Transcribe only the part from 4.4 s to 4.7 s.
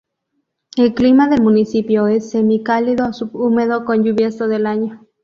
el